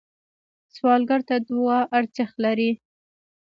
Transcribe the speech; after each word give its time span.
سوالګر 0.75 1.21
ته 1.27 1.35
دعا 1.47 1.79
ارزښت 1.97 2.35
لري 2.45 2.71